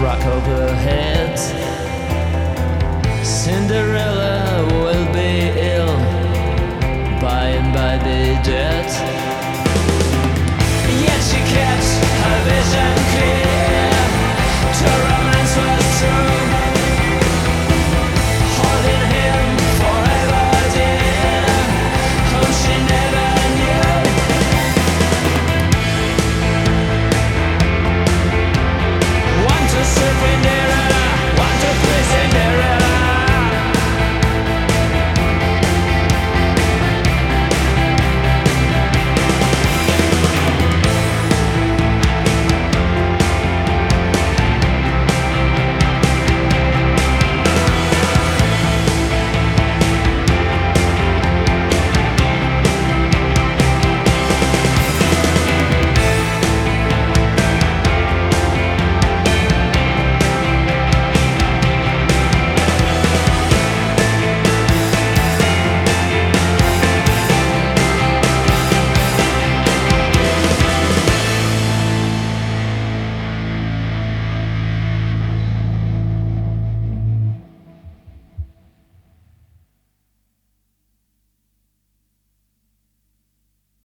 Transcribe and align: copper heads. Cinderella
copper 0.00 0.74
heads. 0.74 1.52
Cinderella 3.22 4.21